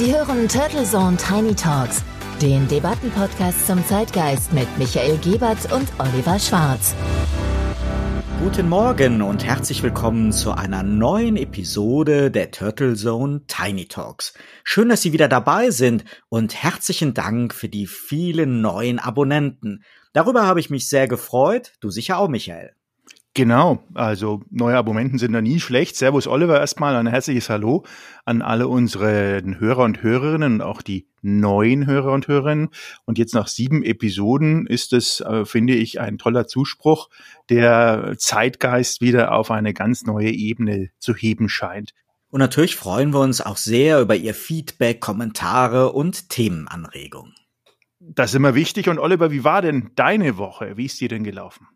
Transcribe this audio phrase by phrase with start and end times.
[0.00, 2.02] Sie hören Turtle Zone Tiny Talks,
[2.40, 6.94] den Debattenpodcast zum Zeitgeist mit Michael Gebert und Oliver Schwarz.
[8.42, 14.32] Guten Morgen und herzlich willkommen zu einer neuen Episode der Turtle Zone Tiny Talks.
[14.64, 19.84] Schön, dass Sie wieder dabei sind und herzlichen Dank für die vielen neuen Abonnenten.
[20.14, 22.74] Darüber habe ich mich sehr gefreut, du sicher auch, Michael.
[23.34, 25.94] Genau, also neue Abonnenten sind da nie schlecht.
[25.94, 27.84] Servus Oliver erstmal, ein herzliches Hallo
[28.24, 32.70] an alle unsere Hörer und Hörerinnen und auch die neuen Hörer und Hörerinnen.
[33.04, 37.08] Und jetzt nach sieben Episoden ist es, äh, finde ich, ein toller Zuspruch,
[37.48, 41.92] der Zeitgeist wieder auf eine ganz neue Ebene zu heben scheint.
[42.30, 47.34] Und natürlich freuen wir uns auch sehr über Ihr Feedback, Kommentare und Themenanregungen.
[48.00, 48.88] Das ist immer wichtig.
[48.88, 50.76] Und Oliver, wie war denn deine Woche?
[50.76, 51.68] Wie ist dir denn gelaufen?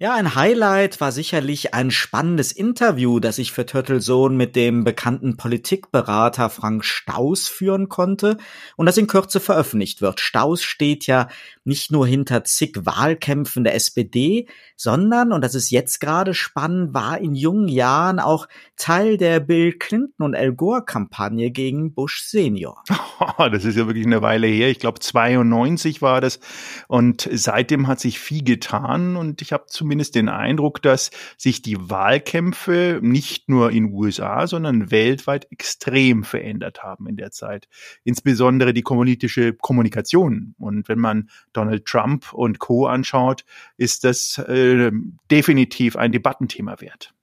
[0.00, 4.84] Ja, ein Highlight war sicherlich ein spannendes Interview, das ich für Turtle Zone mit dem
[4.84, 8.36] bekannten Politikberater Frank Staus führen konnte
[8.76, 10.20] und das in Kürze veröffentlicht wird.
[10.20, 11.26] Staus steht ja
[11.64, 14.46] nicht nur hinter zig Wahlkämpfen der SPD,
[14.76, 18.46] sondern, und das ist jetzt gerade spannend, war in jungen Jahren auch
[18.76, 22.84] Teil der Bill Clinton und Al Gore Kampagne gegen Bush Senior.
[23.38, 24.68] das ist ja wirklich eine Weile her.
[24.68, 26.38] Ich glaube 92 war das
[26.86, 31.78] und seitdem hat sich viel getan und ich habe zumindest den Eindruck, dass sich die
[31.88, 37.68] Wahlkämpfe nicht nur in USA, sondern weltweit extrem verändert haben in der Zeit.
[38.04, 40.54] Insbesondere die politische Kommunikation.
[40.58, 42.86] Und wenn man Donald Trump und Co.
[42.86, 43.46] anschaut,
[43.78, 44.92] ist das äh,
[45.30, 47.14] definitiv ein Debattenthema wert.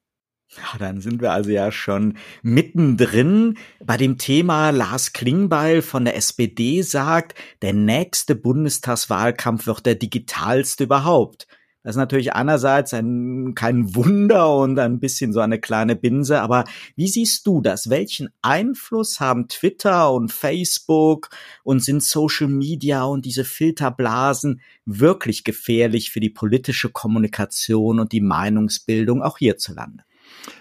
[0.58, 4.72] Ja, dann sind wir also ja schon mittendrin bei dem Thema.
[4.72, 11.48] Lars Klingbeil von der SPD sagt, der nächste Bundestagswahlkampf wird der digitalste überhaupt.
[11.86, 16.64] Das ist natürlich einerseits ein, kein Wunder und ein bisschen so eine kleine Binse, aber
[16.96, 17.92] wie siehst du das?
[17.92, 21.30] Welchen Einfluss haben Twitter und Facebook
[21.64, 28.22] und sind Social Media und diese Filterblasen wirklich gefährlich für die politische Kommunikation und die
[28.22, 30.06] Meinungsbildung auch hierzulande?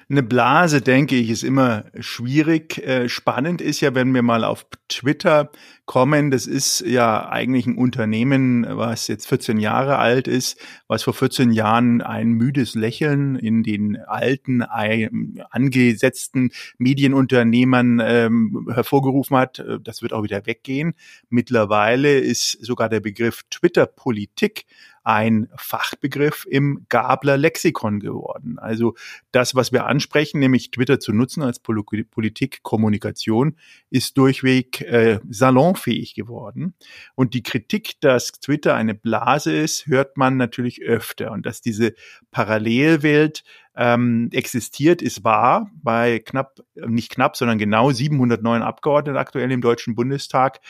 [0.09, 2.79] Eine Blase, denke ich, ist immer schwierig.
[2.79, 5.51] Äh, spannend ist ja, wenn wir mal auf Twitter
[5.87, 6.31] kommen.
[6.31, 11.53] Das ist ja eigentlich ein Unternehmen, was jetzt 14 Jahre alt ist, was vor 14
[11.53, 19.65] Jahren ein müdes Lächeln in den alten, angesetzten Medienunternehmern ähm, hervorgerufen hat.
[19.83, 20.95] Das wird auch wieder weggehen.
[21.29, 24.67] Mittlerweile ist sogar der Begriff Twitter-Politik
[25.05, 28.59] ein Fachbegriff im Gabler Lexikon geworden.
[28.59, 28.95] Also
[29.33, 33.57] das, was wir ansprechen, nämlich Twitter zu nutzen als Politik, Kommunikation,
[33.91, 36.75] ist durchweg äh, salonfähig geworden.
[37.15, 41.31] Und die Kritik, dass Twitter eine Blase ist, hört man natürlich öfter.
[41.31, 41.95] Und dass diese
[42.33, 43.45] Parallelwelt
[43.77, 45.71] ähm, existiert, ist wahr.
[45.83, 50.61] Bei knapp, nicht knapp, sondern genau 709 Abgeordneten aktuell im Deutschen Bundestag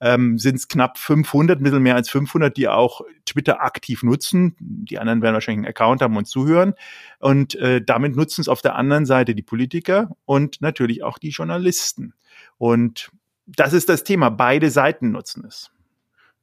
[0.00, 4.56] ähm, sind es knapp 500, ein bisschen mehr als 500, die auch Twitter aktiv nutzen.
[4.60, 6.74] Die anderen werden wahrscheinlich einen Account haben und zuhören.
[7.18, 11.30] Und äh, damit nutzen es auf der anderen Seite die Politiker und natürlich auch die
[11.30, 12.14] Journalisten.
[12.58, 13.10] Und
[13.46, 14.30] das ist das Thema.
[14.30, 15.70] Beide Seiten nutzen es.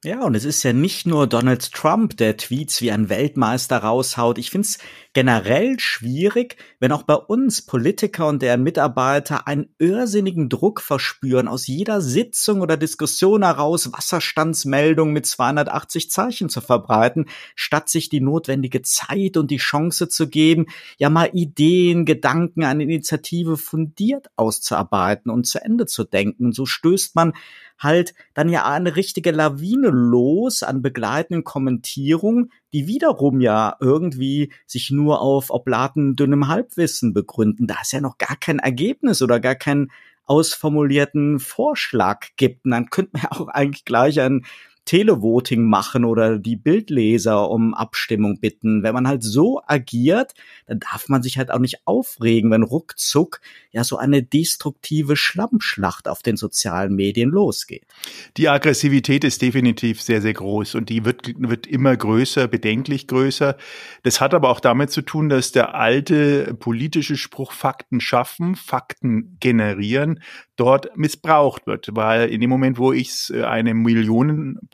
[0.04, 4.36] Ja, und es ist ja nicht nur Donald Trump, der Tweets wie ein Weltmeister raushaut.
[4.36, 4.76] Ich find's
[5.14, 11.66] generell schwierig, wenn auch bei uns Politiker und deren Mitarbeiter einen irrsinnigen Druck verspüren, aus
[11.66, 18.82] jeder Sitzung oder Diskussion heraus Wasserstandsmeldungen mit 280 Zeichen zu verbreiten, statt sich die notwendige
[18.82, 20.66] Zeit und die Chance zu geben,
[20.98, 26.52] ja mal Ideen, Gedanken, eine Initiative fundiert auszuarbeiten und zu Ende zu denken.
[26.52, 27.32] So stößt man
[27.78, 34.90] halt dann ja eine richtige Lawine los an begleitenden Kommentierungen, die wiederum ja irgendwie sich
[34.90, 37.66] nur auf oblaten dünnem Halbwissen begründen.
[37.66, 39.90] Da ist ja noch gar kein Ergebnis oder gar keinen
[40.24, 42.64] ausformulierten Vorschlag gibt.
[42.64, 44.44] Und dann könnte man ja auch eigentlich gleich ein
[44.84, 48.82] Televoting machen oder die Bildleser um Abstimmung bitten.
[48.82, 50.34] Wenn man halt so agiert,
[50.66, 53.40] dann darf man sich halt auch nicht aufregen, wenn ruckzuck
[53.70, 57.86] ja so eine destruktive Schlammschlacht auf den sozialen Medien losgeht.
[58.36, 63.56] Die Aggressivität ist definitiv sehr, sehr groß und die wird, wird immer größer, bedenklich größer.
[64.02, 69.38] Das hat aber auch damit zu tun, dass der alte politische Spruch Fakten schaffen, Fakten
[69.40, 70.20] generieren,
[70.56, 73.78] dort missbraucht wird, weil in dem Moment, wo ich äh, einem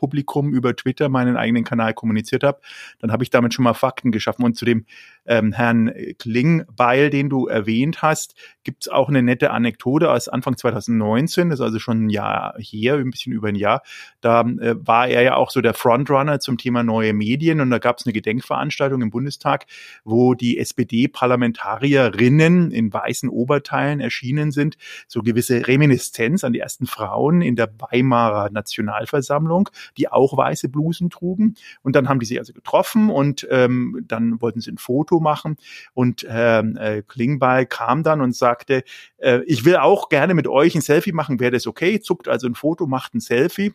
[0.01, 2.59] Millionenpublikum über Twitter meinen eigenen Kanal kommuniziert habe,
[2.99, 4.85] dann habe ich damit schon mal Fakten geschaffen und zu dem
[5.25, 10.57] ähm, Herrn Klingbeil, den du erwähnt hast, gibt es auch eine nette Anekdote aus Anfang
[10.57, 13.81] 2019, das ist also schon ein Jahr her, ein bisschen über ein Jahr.
[14.21, 17.79] Da äh, war er ja auch so der Frontrunner zum Thema neue Medien und da
[17.79, 19.65] gab es eine Gedenkveranstaltung im Bundestag,
[20.03, 24.77] wo die SPD-Parlamentarierinnen in weißen Oberteilen erschienen sind,
[25.07, 31.09] so gewisse Reminiszenz an die ersten Frauen in der Weimarer Nationalversammlung, die auch weiße Blusen
[31.09, 31.55] trugen.
[31.81, 35.57] Und dann haben die sich also getroffen und ähm, dann wollten sie ein Foto machen.
[35.93, 38.83] Und ähm, äh, Klingbeil kam dann und sagte,
[39.17, 41.99] äh, ich will auch gerne mit euch ein Selfie machen, wäre das okay?
[41.99, 43.73] Zuckt also ein Foto, macht ein Selfie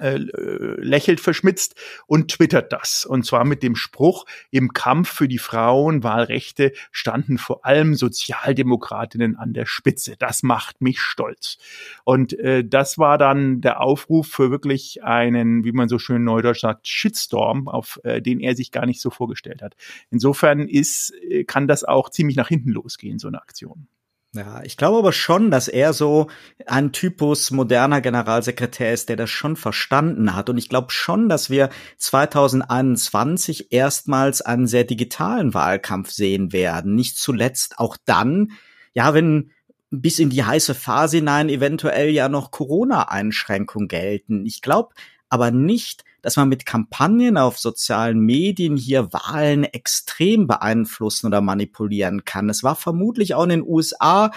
[0.00, 1.76] äh, lächelt verschmitzt
[2.06, 3.06] und twittert das.
[3.06, 9.52] Und zwar mit dem Spruch, im Kampf für die Frauenwahlrechte standen vor allem Sozialdemokratinnen an
[9.52, 10.16] der Spitze.
[10.18, 11.58] Das macht mich stolz.
[12.04, 16.60] Und äh, das war dann der Aufruf für wirklich einen, wie man so schön neudeutsch
[16.60, 19.74] sagt, Shitstorm, auf äh, den er sich gar nicht so vorgestellt hat.
[20.10, 23.86] Insofern ist, äh, kann das auch ziemlich nach hinten losgehen, so eine Aktion.
[24.34, 26.26] Ja, ich glaube aber schon, dass er so
[26.66, 30.50] ein Typus moderner Generalsekretär ist, der das schon verstanden hat.
[30.50, 36.96] Und ich glaube schon, dass wir 2021 erstmals einen sehr digitalen Wahlkampf sehen werden.
[36.96, 38.50] Nicht zuletzt auch dann,
[38.92, 39.52] ja, wenn
[39.90, 44.44] bis in die heiße Phase hinein eventuell ja noch Corona-Einschränkungen gelten.
[44.46, 44.94] Ich glaube
[45.28, 52.24] aber nicht, dass man mit Kampagnen auf sozialen Medien hier Wahlen extrem beeinflussen oder manipulieren
[52.24, 52.48] kann.
[52.48, 54.30] Es war vermutlich auch in den USA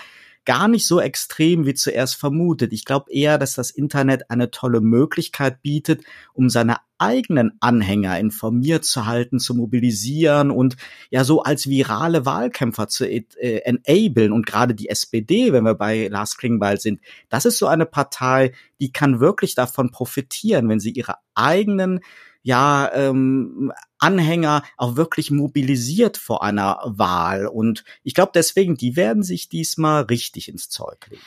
[0.47, 2.71] gar nicht so extrem wie zuerst vermutet.
[2.71, 8.85] Ich glaube eher, dass das Internet eine tolle Möglichkeit bietet, um seine eigenen Anhänger informiert
[8.85, 10.77] zu halten, zu mobilisieren und
[11.09, 13.25] ja so als virale Wahlkämpfer zu äh,
[13.65, 14.31] enablen.
[14.31, 18.53] Und gerade die SPD, wenn wir bei Lars Klingbeil sind, das ist so eine Partei,
[18.79, 21.99] die kann wirklich davon profitieren, wenn sie ihre eigenen
[22.47, 27.45] ja ähm, Anhänger auch wirklich mobilisiert vor einer Wahl.
[27.45, 31.21] Und ich glaube deswegen, die werden sich diesmal richtig ins Zeug legen.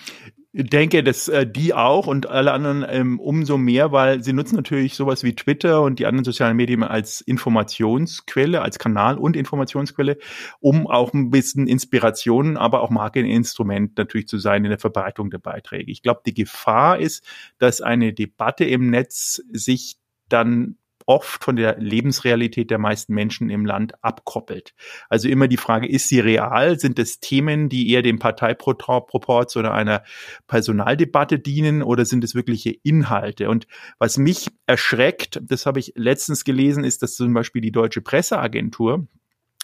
[0.53, 4.57] Ich denke, dass äh, die auch und alle anderen ähm, umso mehr, weil sie nutzen
[4.57, 10.17] natürlich sowas wie Twitter und die anderen sozialen Medien als Informationsquelle, als Kanal und Informationsquelle,
[10.59, 15.39] um auch ein bisschen Inspiration, aber auch Marketinstrument natürlich zu sein in der Verbreitung der
[15.39, 15.93] Beiträge.
[15.93, 17.25] Ich glaube, die Gefahr ist,
[17.59, 20.77] dass eine Debatte im Netz sich dann
[21.11, 24.75] oft von der Lebensrealität der meisten Menschen im Land abkoppelt.
[25.09, 26.79] Also immer die Frage, ist sie real?
[26.79, 30.05] Sind es Themen, die eher dem Parteiproports oder einer
[30.47, 33.51] Personaldebatte dienen oder sind es wirkliche Inhalte?
[33.51, 33.67] Und
[33.99, 39.09] was mich erschreckt, das habe ich letztens gelesen, ist, dass zum Beispiel die Deutsche Presseagentur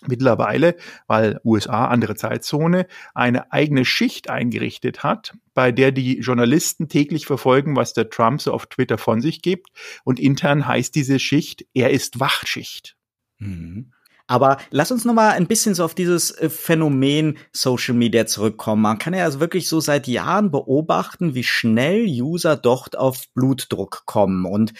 [0.06, 0.76] mittlerweile,
[1.06, 7.76] weil USA andere Zeitzone, eine eigene Schicht eingerichtet hat, bei der die Journalisten täglich verfolgen,
[7.76, 9.68] was der Trump so auf Twitter von sich gibt.
[10.04, 12.96] Und intern heißt diese Schicht, er ist Wachschicht.
[13.38, 13.92] Mhm.
[14.28, 18.82] Aber lass uns noch mal ein bisschen so auf dieses äh, Phänomen Social Media zurückkommen.
[18.82, 24.02] Man kann ja also wirklich so seit Jahren beobachten, wie schnell User dort auf Blutdruck
[24.06, 24.72] kommen und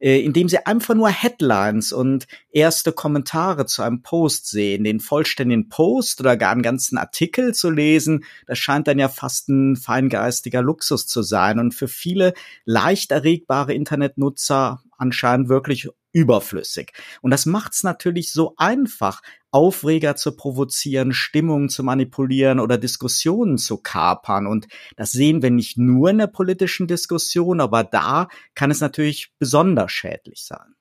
[0.00, 5.68] äh, indem sie einfach nur Headlines und erste Kommentare zu einem Post sehen, den vollständigen
[5.68, 10.62] Post oder gar einen ganzen Artikel zu lesen, das scheint dann ja fast ein feingeistiger
[10.62, 12.32] Luxus zu sein und für viele
[12.64, 16.92] leicht erregbare Internetnutzer anscheinend wirklich überflüssig.
[17.22, 19.20] Und das macht es natürlich so einfach,
[19.50, 24.46] Aufreger zu provozieren, Stimmungen zu manipulieren oder Diskussionen zu kapern.
[24.46, 29.32] Und das sehen wir nicht nur in der politischen Diskussion, aber da kann es natürlich
[29.38, 30.74] besonders schädlich sein.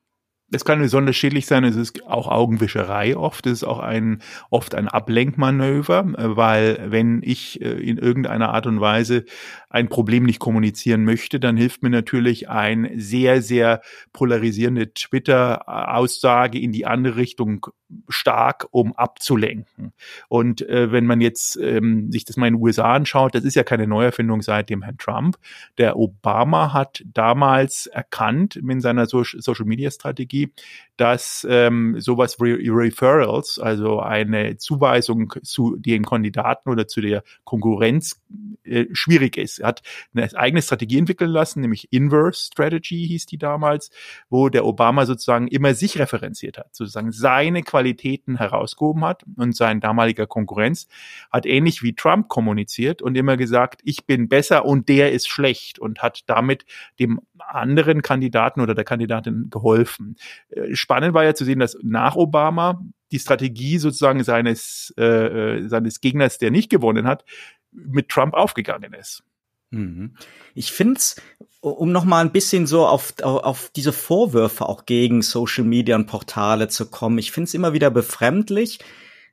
[0.54, 4.76] Es kann besonders schädlich sein, es ist auch Augenwischerei oft, es ist auch ein, oft
[4.76, 9.26] ein Ablenkmanöver, weil wenn ich äh, in irgendeiner Art und Weise
[9.70, 13.82] ein Problem nicht kommunizieren möchte, dann hilft mir natürlich ein sehr, sehr
[14.14, 17.66] polarisierende Twitter-Aussage in die andere Richtung
[18.10, 19.94] stark, um abzulenken.
[20.28, 23.56] Und äh, wenn man jetzt ähm, sich das mal in den USA anschaut, das ist
[23.56, 25.38] ja keine Neuerfindung seit dem Herrn Trump.
[25.78, 30.54] Der Obama hat damals erkannt in seiner so Social-Media-Strategie, die,
[30.98, 38.22] dass ähm, sowas wie Referrals, also eine Zuweisung zu den Kandidaten oder zu der Konkurrenz
[38.64, 39.60] äh, schwierig ist.
[39.60, 39.82] Er hat
[40.14, 43.90] eine eigene Strategie entwickeln lassen, nämlich Inverse Strategy hieß die damals,
[44.30, 49.80] wo der Obama sozusagen immer sich referenziert hat, sozusagen seine Qualitäten herausgehoben hat und sein
[49.80, 50.88] damaliger Konkurrenz
[51.32, 55.80] hat ähnlich wie Trump kommuniziert und immer gesagt, ich bin besser und der ist schlecht
[55.80, 56.66] und hat damit
[57.00, 60.16] dem anderen Kandidaten oder der Kandidatin geholfen.
[60.50, 65.68] Äh, spannend war ja zu sehen, dass nach Obama die Strategie sozusagen seines, äh, äh,
[65.70, 67.24] seines Gegners, der nicht gewonnen hat,
[67.72, 69.24] mit Trump aufgegangen ist.
[69.72, 70.16] Mhm.
[70.54, 71.22] Ich find's,
[71.62, 76.08] um noch mal ein bisschen so auf, auf diese Vorwürfe auch gegen Social Media und
[76.08, 78.80] Portale zu kommen, ich find's immer wieder befremdlich,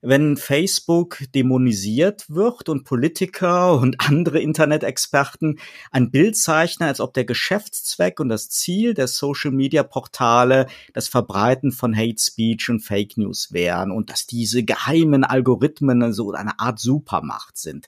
[0.03, 5.59] wenn Facebook dämonisiert wird und Politiker und andere Internet-Experten
[5.91, 11.97] ein Bild zeichnen, als ob der Geschäftszweck und das Ziel der Social-Media-Portale das Verbreiten von
[11.97, 17.59] Hate Speech und Fake News wären und dass diese geheimen Algorithmen so eine Art Supermacht
[17.59, 17.87] sind.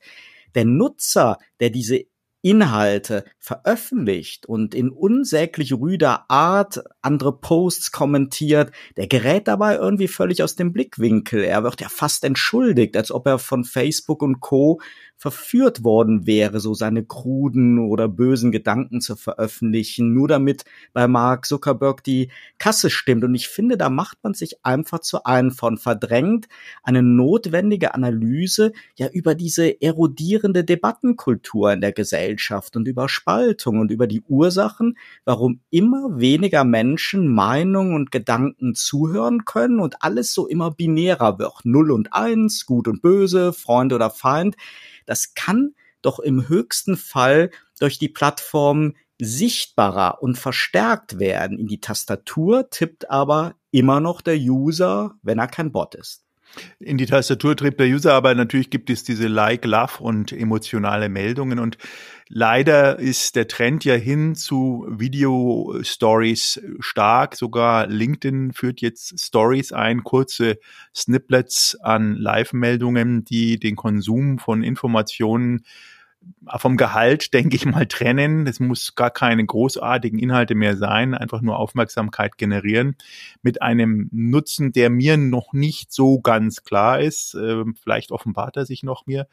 [0.54, 2.04] Der Nutzer, der diese
[2.42, 10.42] Inhalte veröffentlicht und in unsäglich rüder Art andere Posts kommentiert, der gerät dabei irgendwie völlig
[10.42, 11.44] aus dem Blickwinkel.
[11.44, 14.80] Er wird ja fast entschuldigt, als ob er von Facebook und Co
[15.16, 21.46] verführt worden wäre, so seine kruden oder bösen Gedanken zu veröffentlichen, nur damit bei Mark
[21.46, 23.22] Zuckerberg die Kasse stimmt.
[23.22, 26.48] Und ich finde, da macht man sich einfach zu einem von verdrängt
[26.82, 32.31] eine notwendige Analyse ja über diese erodierende Debattenkultur in der Gesellschaft
[32.76, 39.44] und über Spaltung und über die Ursachen, warum immer weniger Menschen Meinungen und Gedanken zuhören
[39.44, 41.64] können und alles so immer binärer wird.
[41.64, 44.56] Null und eins, gut und böse, Freund oder Feind
[45.06, 51.58] das kann doch im höchsten Fall durch die Plattform sichtbarer und verstärkt werden.
[51.58, 56.24] In die Tastatur tippt aber immer noch der User, wenn er kein Bot ist.
[56.78, 61.08] In die Tastatur tritt der User, aber natürlich gibt es diese Like, Love und emotionale
[61.08, 61.78] Meldungen und
[62.28, 67.36] leider ist der Trend ja hin zu Video-Stories stark.
[67.36, 70.58] Sogar LinkedIn führt jetzt Stories ein, kurze
[70.94, 75.64] Snippets an Live-Meldungen, die den Konsum von Informationen
[76.56, 78.46] vom Gehalt, denke ich mal, trennen.
[78.46, 82.96] Es muss gar keine großartigen Inhalte mehr sein, einfach nur Aufmerksamkeit generieren
[83.42, 87.34] mit einem Nutzen, der mir noch nicht so ganz klar ist.
[87.34, 89.28] Ähm, vielleicht offenbart er sich noch mir.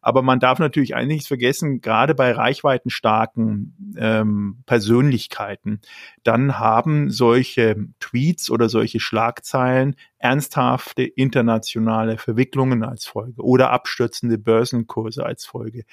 [0.00, 5.80] Aber man darf natürlich einiges vergessen, gerade bei reichweitenstarken ähm, Persönlichkeiten,
[6.22, 15.24] dann haben solche Tweets oder solche Schlagzeilen ernsthafte internationale Verwicklungen als Folge oder abstürzende Börsenkurse
[15.24, 15.84] als Folge.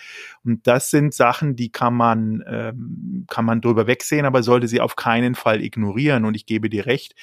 [0.46, 4.80] Und das sind Sachen, die kann man, ähm, kann man drüber wegsehen, aber sollte sie
[4.80, 6.24] auf keinen Fall ignorieren.
[6.24, 7.14] Und ich gebe dir recht,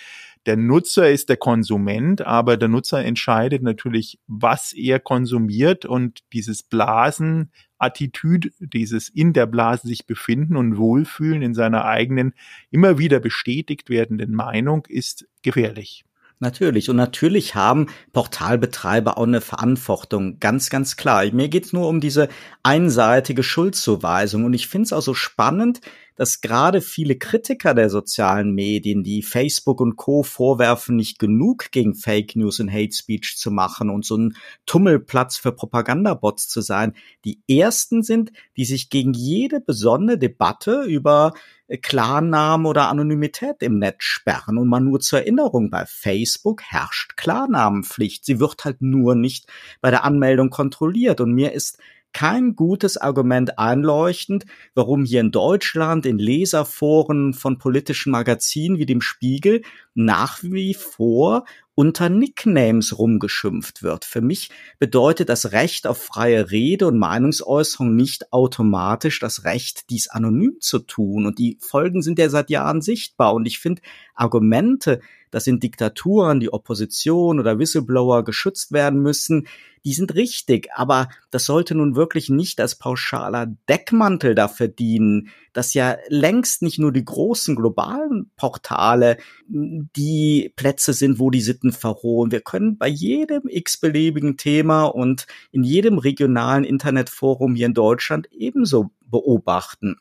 [0.44, 6.62] der Nutzer ist der Konsument, aber der Nutzer entscheidet natürlich, was er konsumiert und dieses
[6.62, 12.34] Blasen Attitüd, dieses in der Blase sich befinden und wohlfühlen in seiner eigenen,
[12.70, 16.04] immer wieder bestätigt werdenden Meinung ist gefährlich.
[16.40, 16.88] Natürlich.
[16.88, 20.38] Und natürlich haben Portalbetreiber auch eine Verantwortung.
[20.38, 21.24] Ganz, ganz klar.
[21.32, 22.28] Mir geht's nur um diese
[22.62, 24.44] einseitige Schuldzuweisung.
[24.44, 25.80] Und ich finde es auch so spannend,
[26.18, 30.24] dass gerade viele Kritiker der sozialen Medien, die Facebook und Co.
[30.24, 35.36] vorwerfen, nicht genug gegen Fake News und Hate Speech zu machen und so ein Tummelplatz
[35.36, 36.94] für Propagandabots zu sein,
[37.24, 41.34] die ersten sind, die sich gegen jede besondere Debatte über
[41.82, 44.58] Klarnamen oder Anonymität im Netz sperren.
[44.58, 48.24] Und mal nur zur Erinnerung, bei Facebook herrscht Klarnamenpflicht.
[48.24, 49.46] Sie wird halt nur nicht
[49.80, 51.20] bei der Anmeldung kontrolliert.
[51.20, 51.78] Und mir ist
[52.12, 59.00] kein gutes Argument einleuchtend, warum hier in Deutschland in Leserforen von politischen Magazinen wie dem
[59.00, 59.62] Spiegel
[59.94, 61.44] nach wie vor
[61.78, 64.04] unter Nicknames rumgeschimpft wird.
[64.04, 64.50] Für mich
[64.80, 70.80] bedeutet das Recht auf freie Rede und Meinungsäußerung nicht automatisch das Recht, dies anonym zu
[70.80, 71.24] tun.
[71.24, 73.32] Und die Folgen sind ja seit Jahren sichtbar.
[73.32, 73.80] Und ich finde
[74.14, 75.00] Argumente,
[75.30, 79.46] dass in Diktaturen die Opposition oder Whistleblower geschützt werden müssen,
[79.84, 85.74] die sind richtig, aber das sollte nun wirklich nicht als pauschaler Deckmantel dafür dienen, dass
[85.74, 89.16] ja längst nicht nur die großen globalen Portale
[89.46, 92.32] die Plätze sind, wo die Sitten verrohen.
[92.32, 98.90] Wir können bei jedem x-beliebigen Thema und in jedem regionalen Internetforum hier in Deutschland ebenso
[99.00, 99.96] beobachten.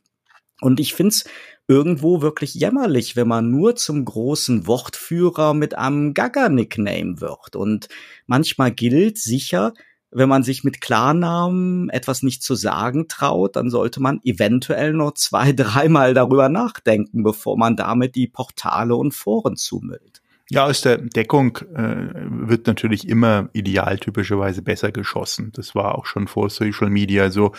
[0.59, 1.25] Und ich find's
[1.67, 7.55] irgendwo wirklich jämmerlich, wenn man nur zum großen Wortführer mit einem Gaga-Nickname wird.
[7.55, 7.89] Und
[8.25, 9.73] manchmal gilt sicher,
[10.09, 15.13] wenn man sich mit Klarnamen etwas nicht zu sagen traut, dann sollte man eventuell noch
[15.13, 20.16] zwei, dreimal darüber nachdenken, bevor man damit die Portale und Foren zumüllt.
[20.49, 25.51] Ja, aus der Deckung äh, wird natürlich immer ideal typischerweise besser geschossen.
[25.53, 27.51] Das war auch schon vor Social Media so.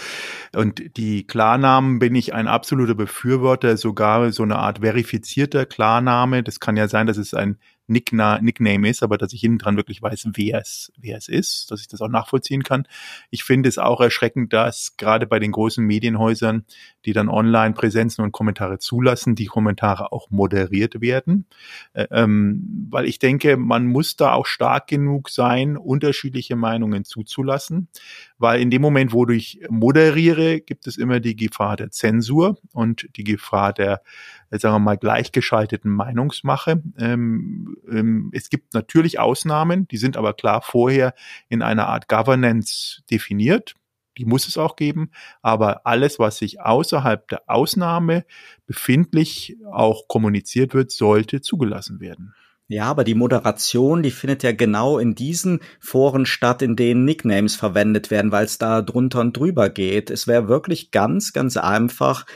[0.54, 6.42] Und die Klarnamen bin ich ein absoluter Befürworter, sogar so eine Art verifizierter Klarname.
[6.42, 9.76] Das kann ja sein, dass es ein Nickna Nickname ist, aber dass ich hinten dran
[9.76, 12.86] wirklich weiß, wer es, wer es ist, dass ich das auch nachvollziehen kann.
[13.30, 16.64] Ich finde es auch erschreckend, dass gerade bei den großen Medienhäusern
[17.08, 21.46] die dann Online-Präsenzen und Kommentare zulassen, die Kommentare auch moderiert werden.
[21.94, 27.88] Äh, ähm, weil ich denke, man muss da auch stark genug sein, unterschiedliche Meinungen zuzulassen.
[28.36, 33.08] Weil in dem Moment, wo ich moderiere, gibt es immer die Gefahr der Zensur und
[33.16, 34.02] die Gefahr der,
[34.50, 36.82] sagen wir mal, gleichgeschalteten Meinungsmache.
[36.98, 41.14] Ähm, ähm, es gibt natürlich Ausnahmen, die sind aber klar vorher
[41.48, 43.76] in einer Art Governance definiert
[44.18, 45.10] die muss es auch geben,
[45.40, 48.24] aber alles, was sich außerhalb der Ausnahme
[48.66, 52.34] befindlich auch kommuniziert wird, sollte zugelassen werden.
[52.70, 57.56] Ja, aber die Moderation, die findet ja genau in diesen Foren statt, in denen Nicknames
[57.56, 60.10] verwendet werden, weil es da drunter und drüber geht.
[60.10, 62.26] Es wäre wirklich ganz, ganz einfach,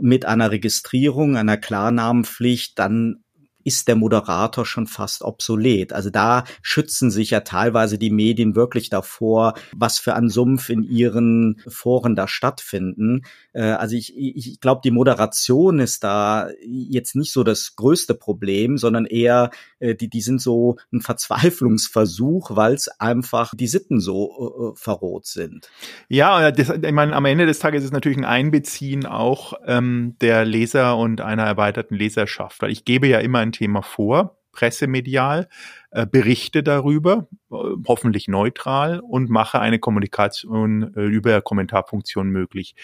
[0.00, 3.24] mit einer Registrierung, einer Klarnamenpflicht dann
[3.68, 5.92] ist der Moderator schon fast obsolet.
[5.92, 10.82] Also da schützen sich ja teilweise die Medien wirklich davor, was für ein Sumpf in
[10.82, 13.24] ihren Foren da stattfinden.
[13.52, 18.78] Äh, also ich, ich glaube, die Moderation ist da jetzt nicht so das größte Problem,
[18.78, 24.72] sondern eher, äh, die, die sind so ein Verzweiflungsversuch, weil es einfach die Sitten so
[24.74, 25.68] äh, verroht sind.
[26.08, 30.16] Ja, das, ich meine, am Ende des Tages ist es natürlich ein Einbeziehen auch ähm,
[30.22, 35.48] der Leser und einer erweiterten Leserschaft, weil ich gebe ja immer ein Thema vor, pressemedial,
[35.90, 37.54] äh, berichte darüber, äh,
[37.86, 42.74] hoffentlich neutral und mache eine Kommunikation äh, über Kommentarfunktion möglich.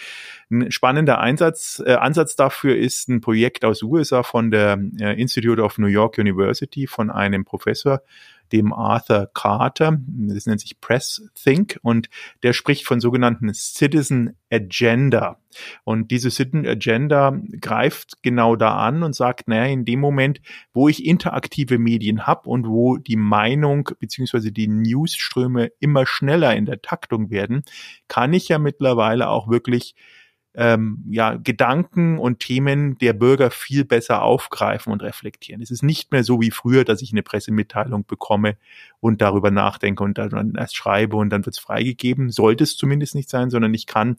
[0.49, 4.75] Ein spannender Einsatz, Ansatz dafür ist ein Projekt aus USA von der
[5.17, 8.01] Institute of New York University von einem Professor,
[8.51, 9.97] dem Arthur Carter.
[10.07, 12.09] Das nennt sich Press Think und
[12.43, 15.39] der spricht von sogenannten Citizen Agenda.
[15.83, 20.41] Und diese Citizen Agenda greift genau da an und sagt, naja, in dem Moment,
[20.73, 26.65] wo ich interaktive Medien habe und wo die Meinung beziehungsweise die Newsströme immer schneller in
[26.65, 27.63] der Taktung werden,
[28.07, 29.95] kann ich ja mittlerweile auch wirklich
[30.57, 35.61] ähm, ja, Gedanken und Themen der Bürger viel besser aufgreifen und reflektieren.
[35.61, 38.57] Es ist nicht mehr so wie früher, dass ich eine Pressemitteilung bekomme
[38.99, 42.29] und darüber nachdenke und dann erst schreibe und dann wird es freigegeben.
[42.29, 44.17] Sollte es zumindest nicht sein, sondern ich kann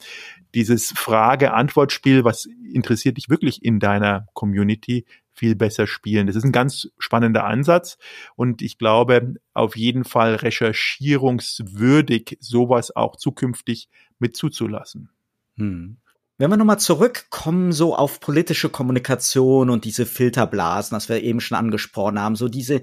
[0.55, 6.27] dieses Frage-Antwort-Spiel, was interessiert dich wirklich in deiner Community, viel besser spielen.
[6.27, 7.99] Das ist ein ganz spannender Ansatz
[8.37, 15.11] und ich glaube auf jeden Fall recherchierungswürdig, sowas auch zukünftig mit zuzulassen.
[15.57, 15.99] Hm.
[16.39, 21.57] Wenn wir nochmal zurückkommen, so auf politische Kommunikation und diese Filterblasen, das wir eben schon
[21.57, 22.83] angesprochen haben, so diese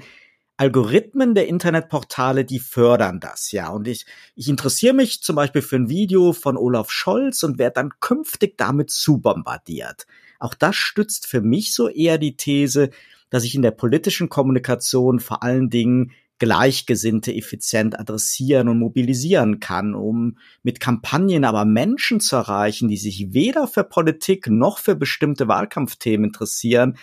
[0.58, 3.70] Algorithmen der Internetportale, die fördern das, ja.
[3.70, 7.76] Und ich, ich interessiere mich zum Beispiel für ein Video von Olaf Scholz und werde
[7.76, 10.08] dann künftig damit zu bombardiert.
[10.40, 12.90] Auch das stützt für mich so eher die These,
[13.30, 16.12] dass ich in der politischen Kommunikation vor allen Dingen
[16.44, 23.34] Gleichgesinnte effizient adressieren und mobilisieren kann, um mit Kampagnen aber Menschen zu erreichen, die sich
[23.34, 26.98] weder für Politik noch für bestimmte Wahlkampfthemen interessieren,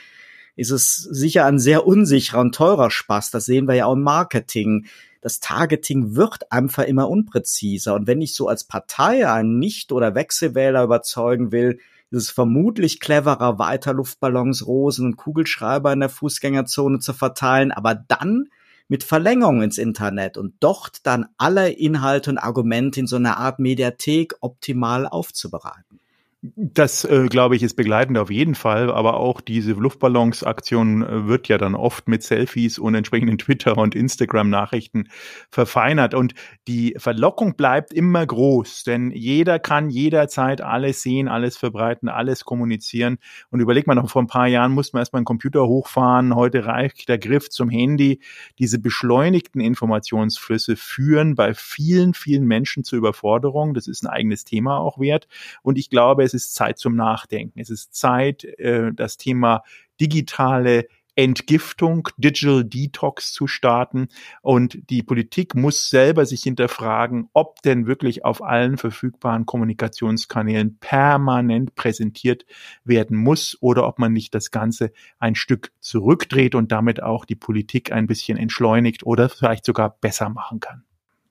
[0.57, 3.31] ist es sicher ein sehr unsicherer und teurer Spaß.
[3.31, 4.85] Das sehen wir ja auch im Marketing.
[5.23, 7.95] Das Targeting wird einfach immer unpräziser.
[7.95, 11.79] Und wenn ich so als Partei einen Nicht- oder Wechselwähler überzeugen will,
[12.11, 17.95] ist es vermutlich cleverer, weiter Luftballons, Rosen und Kugelschreiber in der Fußgängerzone zu verteilen, aber
[17.95, 18.51] dann
[18.91, 23.61] mit Verlängerung ins Internet und dort dann alle Inhalte und Argumente in so einer Art
[23.61, 26.01] Mediathek optimal aufzubereiten.
[26.43, 31.49] Das, äh, glaube ich, ist begleitend auf jeden Fall, aber auch diese Luftballons-Aktion äh, wird
[31.49, 35.11] ja dann oft mit Selfies und entsprechenden Twitter- und Instagram-Nachrichten
[35.51, 36.15] verfeinert.
[36.15, 36.33] Und
[36.67, 43.19] die Verlockung bleibt immer groß, denn jeder kann jederzeit alles sehen, alles verbreiten, alles kommunizieren.
[43.51, 46.65] Und überlegt man noch, vor ein paar Jahren musste man erstmal einen Computer hochfahren, heute
[46.65, 48.19] reicht der Griff zum Handy.
[48.59, 53.75] Diese beschleunigten Informationsflüsse führen bei vielen, vielen Menschen zur Überforderung.
[53.75, 55.29] Das ist ein eigenes Thema auch wert.
[55.63, 57.61] Und ich glaube, es ist Zeit zum Nachdenken.
[57.61, 59.63] Es ist Zeit, äh, das Thema
[60.01, 64.09] digitale Entgiftung, Digital Detox zu starten.
[64.43, 71.75] Und die Politik muss selber sich hinterfragen, ob denn wirklich auf allen verfügbaren Kommunikationskanälen permanent
[71.75, 72.47] präsentiert
[72.85, 77.37] werden muss oder ob man nicht das Ganze ein Stück zurückdreht und damit auch die
[77.37, 80.85] Politik ein bisschen entschleunigt oder vielleicht sogar besser machen kann.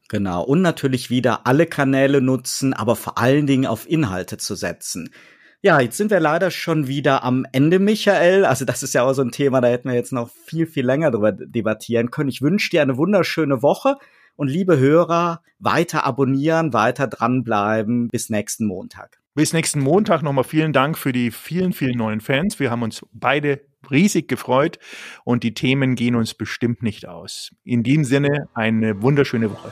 [0.10, 0.44] Genau.
[0.44, 5.12] Und natürlich wieder alle Kanäle nutzen, aber vor allen Dingen auf Inhalte zu setzen.
[5.62, 8.46] Ja, jetzt sind wir leider schon wieder am Ende, Michael.
[8.46, 10.86] Also das ist ja auch so ein Thema, da hätten wir jetzt noch viel, viel
[10.86, 12.30] länger drüber debattieren können.
[12.30, 13.98] Ich wünsche dir eine wunderschöne Woche
[14.36, 18.08] und liebe Hörer, weiter abonnieren, weiter dranbleiben.
[18.08, 19.20] Bis nächsten Montag.
[19.36, 22.58] Bis nächsten Montag nochmal vielen Dank für die vielen, vielen neuen Fans.
[22.60, 23.60] Wir haben uns beide
[23.92, 24.80] riesig gefreut
[25.26, 27.52] und die Themen gehen uns bestimmt nicht aus.
[27.66, 29.72] In diesem Sinne eine wunderschöne Woche.